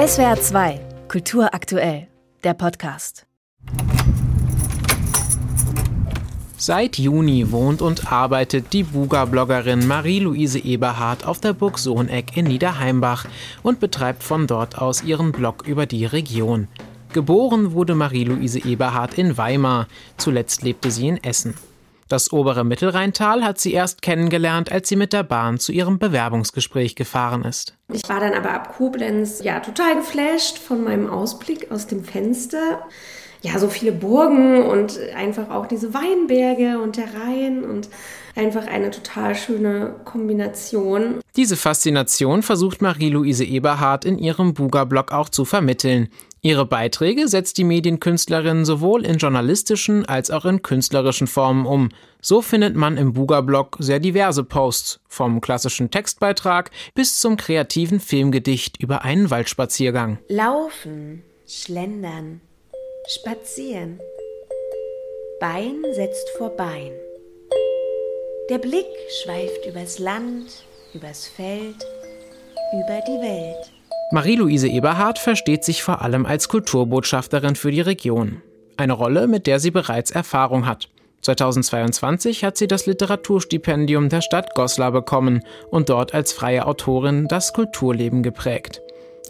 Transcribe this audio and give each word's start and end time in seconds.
SWR 0.00 0.40
2, 0.40 0.80
Kultur 1.08 1.52
aktuell, 1.52 2.08
der 2.42 2.54
Podcast. 2.54 3.26
Seit 6.56 6.96
Juni 6.96 7.50
wohnt 7.50 7.82
und 7.82 8.10
arbeitet 8.10 8.72
die 8.72 8.84
Buga-Bloggerin 8.84 9.86
Marie-Louise 9.86 10.58
Eberhardt 10.58 11.26
auf 11.26 11.38
der 11.40 11.52
Burg 11.52 11.76
Sohneck 11.78 12.34
in 12.34 12.46
Niederheimbach 12.46 13.26
und 13.62 13.78
betreibt 13.78 14.22
von 14.22 14.46
dort 14.46 14.78
aus 14.78 15.02
ihren 15.02 15.32
Blog 15.32 15.66
über 15.66 15.84
die 15.84 16.06
Region. 16.06 16.68
Geboren 17.12 17.72
wurde 17.72 17.94
Marie-Louise 17.94 18.64
Eberhardt 18.64 19.18
in 19.18 19.36
Weimar, 19.36 19.86
zuletzt 20.16 20.62
lebte 20.62 20.90
sie 20.90 21.08
in 21.08 21.22
Essen. 21.22 21.56
Das 22.10 22.32
obere 22.32 22.64
Mittelrheintal 22.64 23.44
hat 23.44 23.60
sie 23.60 23.72
erst 23.72 24.02
kennengelernt, 24.02 24.72
als 24.72 24.88
sie 24.88 24.96
mit 24.96 25.12
der 25.12 25.22
Bahn 25.22 25.60
zu 25.60 25.70
ihrem 25.70 26.00
Bewerbungsgespräch 26.00 26.96
gefahren 26.96 27.44
ist. 27.44 27.76
Ich 27.92 28.08
war 28.08 28.18
dann 28.18 28.32
aber 28.32 28.50
ab 28.50 28.74
Koblenz 28.76 29.40
ja 29.44 29.60
total 29.60 29.94
geflasht 29.94 30.58
von 30.58 30.82
meinem 30.82 31.08
Ausblick 31.08 31.70
aus 31.70 31.86
dem 31.86 32.02
Fenster. 32.02 32.82
Ja, 33.42 33.58
so 33.58 33.68
viele 33.68 33.92
Burgen 33.92 34.62
und 34.64 34.98
einfach 35.16 35.50
auch 35.50 35.66
diese 35.66 35.94
Weinberge 35.94 36.78
und 36.78 36.96
der 36.96 37.06
Rhein 37.14 37.64
und 37.64 37.88
einfach 38.36 38.66
eine 38.66 38.90
total 38.90 39.34
schöne 39.34 39.94
Kombination. 40.04 41.20
Diese 41.36 41.56
Faszination 41.56 42.42
versucht 42.42 42.82
Marie-Louise 42.82 43.44
Eberhardt 43.44 44.04
in 44.04 44.18
ihrem 44.18 44.52
Buga-Blog 44.52 45.12
auch 45.12 45.28
zu 45.30 45.44
vermitteln. 45.44 46.08
Ihre 46.42 46.64
Beiträge 46.64 47.28
setzt 47.28 47.58
die 47.58 47.64
Medienkünstlerin 47.64 48.64
sowohl 48.64 49.04
in 49.04 49.18
journalistischen 49.18 50.06
als 50.06 50.30
auch 50.30 50.46
in 50.46 50.62
künstlerischen 50.62 51.26
Formen 51.26 51.66
um. 51.66 51.90
So 52.22 52.40
findet 52.40 52.76
man 52.76 52.96
im 52.96 53.12
Buga-Blog 53.12 53.76
sehr 53.78 54.00
diverse 54.00 54.44
Posts, 54.44 55.00
vom 55.06 55.40
klassischen 55.40 55.90
Textbeitrag 55.90 56.70
bis 56.94 57.20
zum 57.20 57.36
kreativen 57.36 58.00
Filmgedicht 58.00 58.82
über 58.82 59.02
einen 59.02 59.30
Waldspaziergang. 59.30 60.18
Laufen, 60.28 61.22
schlendern, 61.46 62.40
spazieren. 63.06 64.00
Bein 65.40 65.82
setzt 65.92 66.28
vor 66.36 66.50
Bein. 66.50 66.92
Der 68.50 68.58
Blick 68.58 68.86
schweift 69.22 69.66
übers 69.66 69.98
Land, 69.98 70.64
übers 70.92 71.26
Feld, 71.26 71.76
über 72.72 73.00
die 73.06 73.20
Welt. 73.20 73.70
Marie-Louise 74.12 74.68
Eberhardt 74.68 75.18
versteht 75.18 75.64
sich 75.64 75.82
vor 75.82 76.02
allem 76.02 76.26
als 76.26 76.48
Kulturbotschafterin 76.48 77.54
für 77.54 77.70
die 77.70 77.80
Region. 77.80 78.42
Eine 78.76 78.94
Rolle, 78.94 79.28
mit 79.28 79.46
der 79.46 79.60
sie 79.60 79.70
bereits 79.70 80.10
Erfahrung 80.10 80.66
hat. 80.66 80.88
2022 81.22 82.44
hat 82.44 82.56
sie 82.56 82.66
das 82.66 82.86
Literaturstipendium 82.86 84.08
der 84.08 84.22
Stadt 84.22 84.54
Goslar 84.54 84.90
bekommen 84.90 85.44
und 85.70 85.90
dort 85.90 86.14
als 86.14 86.32
freie 86.32 86.66
Autorin 86.66 87.28
das 87.28 87.52
Kulturleben 87.52 88.22
geprägt. 88.22 88.80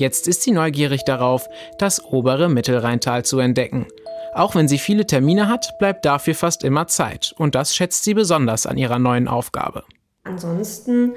Jetzt 0.00 0.26
ist 0.28 0.40
sie 0.40 0.50
neugierig 0.50 1.04
darauf, 1.04 1.46
das 1.76 2.02
obere 2.02 2.48
Mittelrheintal 2.48 3.22
zu 3.22 3.38
entdecken. 3.38 3.86
Auch 4.32 4.54
wenn 4.54 4.66
sie 4.66 4.78
viele 4.78 5.06
Termine 5.06 5.46
hat, 5.46 5.78
bleibt 5.78 6.06
dafür 6.06 6.34
fast 6.34 6.64
immer 6.64 6.86
Zeit 6.86 7.34
und 7.36 7.54
das 7.54 7.76
schätzt 7.76 8.04
sie 8.04 8.14
besonders 8.14 8.64
an 8.64 8.78
ihrer 8.78 8.98
neuen 8.98 9.28
Aufgabe. 9.28 9.84
Ansonsten 10.24 11.12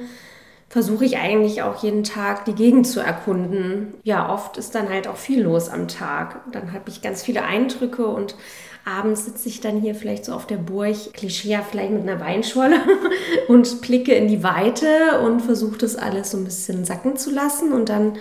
versuche 0.67 1.05
ich 1.05 1.15
eigentlich 1.15 1.61
auch 1.61 1.81
jeden 1.81 2.03
Tag 2.03 2.43
die 2.43 2.55
Gegend 2.55 2.85
zu 2.85 2.99
erkunden. 2.99 3.93
Ja, 4.03 4.33
oft 4.33 4.57
ist 4.57 4.75
dann 4.75 4.89
halt 4.89 5.07
auch 5.07 5.15
viel 5.15 5.43
los 5.43 5.69
am 5.69 5.87
Tag. 5.87 6.41
Dann 6.51 6.73
habe 6.73 6.89
ich 6.89 7.01
ganz 7.01 7.23
viele 7.23 7.43
Eindrücke 7.43 8.05
und 8.05 8.35
abends 8.83 9.23
sitze 9.23 9.47
ich 9.47 9.61
dann 9.61 9.79
hier 9.79 9.95
vielleicht 9.95 10.25
so 10.25 10.33
auf 10.33 10.45
der 10.45 10.57
Burg, 10.57 11.13
Klischee 11.13 11.57
vielleicht 11.71 11.91
mit 11.91 12.01
einer 12.01 12.19
Weinschorle 12.19 12.81
und 13.47 13.79
blicke 13.79 14.13
in 14.13 14.27
die 14.27 14.43
Weite 14.43 15.21
und 15.23 15.39
versuche 15.39 15.77
das 15.77 15.95
alles 15.95 16.31
so 16.31 16.37
ein 16.37 16.43
bisschen 16.43 16.83
sacken 16.83 17.15
zu 17.15 17.31
lassen 17.31 17.71
und 17.71 17.87
dann 17.87 18.17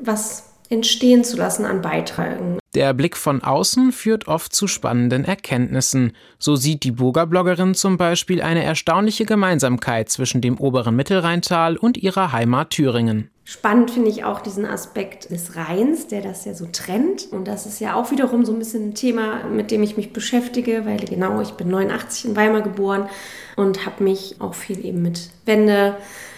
was 0.00 0.44
entstehen 0.68 1.24
zu 1.24 1.36
lassen 1.36 1.64
an 1.64 1.82
Beiträgen. 1.82 2.58
Der 2.74 2.92
Blick 2.92 3.16
von 3.16 3.40
außen 3.40 3.92
führt 3.92 4.26
oft 4.26 4.52
zu 4.52 4.66
spannenden 4.66 5.24
Erkenntnissen. 5.24 6.12
So 6.40 6.56
sieht 6.56 6.82
die 6.82 6.90
Burgerbloggerin 6.90 7.74
zum 7.74 7.96
Beispiel 7.96 8.42
eine 8.42 8.64
erstaunliche 8.64 9.24
Gemeinsamkeit 9.24 10.08
zwischen 10.08 10.40
dem 10.40 10.58
oberen 10.58 10.96
Mittelrheintal 10.96 11.76
und 11.76 11.96
ihrer 11.96 12.32
Heimat 12.32 12.70
Thüringen. 12.70 13.30
Spannend 13.44 13.92
finde 13.92 14.10
ich 14.10 14.24
auch 14.24 14.40
diesen 14.40 14.64
Aspekt 14.64 15.30
des 15.30 15.54
Rheins, 15.54 16.08
der 16.08 16.22
das 16.22 16.46
ja 16.46 16.54
so 16.54 16.66
trennt. 16.66 17.28
Und 17.30 17.46
das 17.46 17.66
ist 17.66 17.78
ja 17.78 17.94
auch 17.94 18.10
wiederum 18.10 18.44
so 18.44 18.52
ein 18.52 18.58
bisschen 18.58 18.88
ein 18.88 18.94
Thema, 18.94 19.44
mit 19.44 19.70
dem 19.70 19.84
ich 19.84 19.96
mich 19.96 20.12
beschäftige, 20.12 20.84
weil 20.84 20.96
genau, 20.96 21.40
ich 21.42 21.52
bin 21.52 21.68
89 21.68 22.24
in 22.24 22.36
Weimar 22.36 22.62
geboren 22.62 23.08
und 23.54 23.86
habe 23.86 24.02
mich 24.02 24.36
auch 24.40 24.54
viel 24.54 24.84
eben 24.84 25.02
mit 25.02 25.30
Wende 25.44 25.96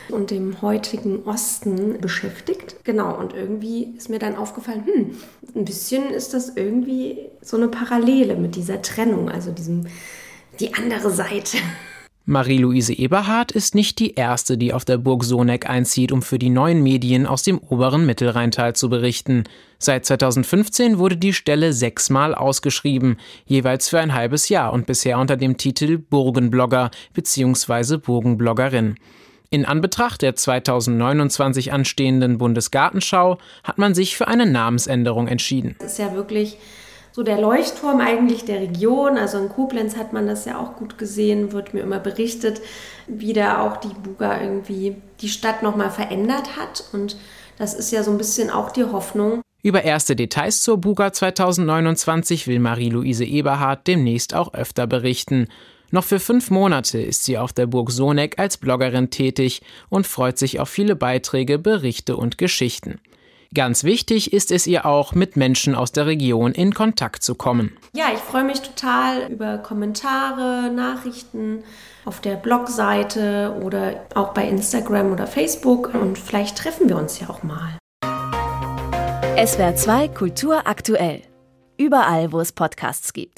und 0.09 0.31
dem 0.31 0.63
heutigen 0.63 1.25
Osten 1.25 1.99
beschäftigt. 2.01 2.77
Genau, 2.85 3.17
und 3.17 3.35
irgendwie 3.35 3.95
ist 3.97 4.09
mir 4.09 4.19
dann 4.19 4.37
aufgefallen, 4.37 4.85
hm, 4.87 5.17
ein 5.55 5.65
bisschen 5.65 6.13
ist 6.27 6.35
das 6.35 6.57
irgendwie 6.57 7.29
so 7.41 7.57
eine 7.57 7.69
Parallele 7.69 8.37
mit 8.37 8.57
dieser 8.57 8.83
Trennung, 8.83 9.31
also 9.31 9.53
diesem, 9.53 9.87
die 10.59 10.75
andere 10.75 11.11
Seite. 11.11 11.59
Marie-Louise 12.25 12.93
Eberhardt 12.93 13.53
ist 13.53 13.77
nicht 13.77 14.01
die 14.01 14.15
erste, 14.15 14.59
die 14.59 14.73
auf 14.73 14.85
der 14.85 14.99
Burg 14.99 15.23
Soneck 15.23 15.71
einzieht, 15.71 16.11
um 16.11 16.23
für 16.23 16.41
die 16.41 16.51
neuen 16.51 16.83
Medien 16.83 17.25
aus 17.25 17.45
dem 17.45 17.59
oberen 17.61 18.05
Mittelrheintal 18.05 18.75
zu 18.75 18.89
berichten. 18.89 19.45
Seit 19.79 20.05
2015 20.07 20.99
wurde 20.99 21.17
die 21.17 21.33
Stelle 21.33 21.73
sechsmal 21.73 22.35
ausgeschrieben, 22.35 23.19
jeweils 23.45 23.89
für 23.89 24.01
ein 24.01 24.13
halbes 24.13 24.49
Jahr 24.49 24.73
und 24.73 24.87
bisher 24.87 25.21
unter 25.21 25.37
dem 25.37 25.57
Titel 25.57 25.99
Burgenblogger 25.99 26.91
bzw. 27.15 27.99
Burgenbloggerin. 27.99 28.97
In 29.51 29.65
Anbetracht 29.65 30.23
der 30.23 30.35
2029 30.35 31.73
anstehenden 31.73 32.39
Bundesgartenschau 32.39 33.39
hat 33.65 33.79
man 33.79 33.95
sich 33.95 34.17
für 34.17 34.29
eine 34.29 34.47
Namensänderung 34.47 35.29
entschieden. 35.29 35.77
Das 35.79 35.93
ist 35.93 35.99
ja 35.99 36.15
wirklich 36.15 36.59
so 37.13 37.23
der 37.23 37.41
Leuchtturm 37.41 38.01
eigentlich 38.01 38.45
der 38.45 38.61
Region. 38.61 39.17
Also 39.17 39.39
in 39.39 39.49
Koblenz 39.49 39.97
hat 39.97 40.13
man 40.13 40.27
das 40.27 40.45
ja 40.45 40.59
auch 40.59 40.77
gut 40.77 40.99
gesehen, 40.99 41.53
wird 41.53 41.73
mir 41.73 41.81
immer 41.81 41.99
berichtet, 41.99 42.61
wie 43.07 43.33
da 43.33 43.63
auch 43.63 43.79
die 43.79 43.95
Buga 44.03 44.41
irgendwie 44.41 44.97
die 45.21 45.31
Stadt 45.31 45.63
nochmal 45.63 45.91
verändert 45.91 46.57
hat. 46.57 46.85
Und 46.93 47.17
das 47.57 47.73
ist 47.73 47.91
ja 47.91 48.03
so 48.03 48.11
ein 48.11 48.19
bisschen 48.19 48.51
auch 48.51 48.71
die 48.71 48.85
Hoffnung. 48.85 49.41
Über 49.63 49.83
erste 49.83 50.15
Details 50.15 50.63
zur 50.63 50.77
Buga 50.77 51.13
2029 51.13 52.47
will 52.47 52.61
Marie-Louise 52.61 53.25
Eberhardt 53.25 53.87
demnächst 53.87 54.35
auch 54.35 54.53
öfter 54.53 54.87
berichten. 54.87 55.49
Noch 55.91 56.05
für 56.05 56.19
fünf 56.19 56.51
Monate 56.51 56.99
ist 56.99 57.25
sie 57.25 57.39
auf 57.39 57.53
der 57.53 57.67
Burg 57.67 57.91
Soneck 57.91 58.39
als 58.39 58.57
Bloggerin 58.57 59.11
tätig 59.11 59.63
und 59.89 60.07
freut 60.07 60.39
sich 60.39 60.59
auf 60.59 60.69
viele 60.69 60.97
Beiträge, 60.97 61.59
Berichte 61.59 62.17
und 62.17 62.39
Geschichten. 62.39 63.01
Ganz 63.55 63.85
wichtig 63.85 64.33
ist 64.33 64.51
es 64.51 64.67
ihr 64.67 64.85
auch, 64.85 65.15
mit 65.15 65.37
Menschen 65.37 65.75
aus 65.75 65.93
der 65.93 66.07
Region 66.07 66.53
in 66.53 66.75
Kontakt 66.75 67.23
zu 67.23 67.37
kommen. 67.37 67.77
Ja, 67.95 68.07
ich 68.13 68.19
freue 68.19 68.45
mich 68.45 68.61
total 68.61 69.31
über 69.31 69.59
Kommentare, 69.59 70.71
Nachrichten 70.71 71.63
auf 72.05 72.21
der 72.21 72.35
Blogseite 72.35 73.57
oder 73.63 74.07
auch 74.15 74.35
bei 74.35 74.49
Instagram 74.49 75.13
oder 75.13 75.27
Facebook 75.27 75.95
und 75.95 76.19
vielleicht 76.19 76.59
treffen 76.59 76.89
wir 76.89 76.97
uns 76.97 77.21
ja 77.21 77.31
auch 77.31 77.43
mal. 77.43 77.79
SWR 79.43 79.77
2 79.77 80.09
Kultur 80.09 80.67
aktuell. 80.67 81.23
Überall, 81.79 82.33
wo 82.33 82.41
es 82.41 82.53
Podcasts 82.53 83.13
gibt. 83.13 83.33